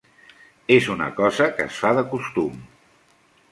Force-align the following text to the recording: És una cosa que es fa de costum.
És 0.75 0.87
una 0.93 1.09
cosa 1.19 1.47
que 1.59 1.69
es 1.71 1.77
fa 1.83 1.93
de 2.01 2.07
costum. 2.17 2.59